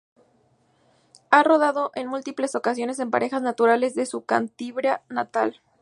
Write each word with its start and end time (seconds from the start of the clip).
Ha 1.29 1.43
rodado 1.43 1.91
en 1.93 2.07
múltiples 2.07 2.55
ocasiones 2.55 2.97
en 2.97 3.11
parajes 3.11 3.43
naturales 3.43 3.93
de 3.93 4.07
su 4.07 4.25
Cantabria 4.25 5.03
natal. 5.09 5.61